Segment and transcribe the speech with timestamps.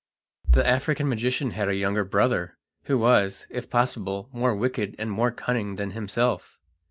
[0.49, 5.29] The African magician had a younger brother, who was, if possible, more wicked and more
[5.29, 6.57] cunning than himself.